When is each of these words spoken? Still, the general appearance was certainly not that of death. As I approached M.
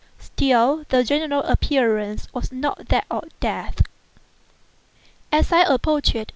Still, 0.17 0.83
the 0.89 1.03
general 1.03 1.43
appearance 1.43 2.27
was 2.33 2.45
certainly 2.45 2.61
not 2.61 2.87
that 2.89 3.05
of 3.11 3.25
death. 3.39 3.83
As 5.31 5.51
I 5.51 5.61
approached 5.71 6.15
M. 6.15 6.25